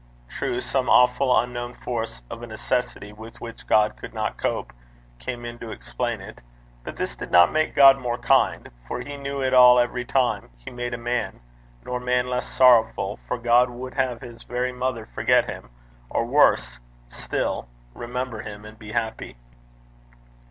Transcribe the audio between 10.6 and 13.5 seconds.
made a man; nor man less sorrowful, for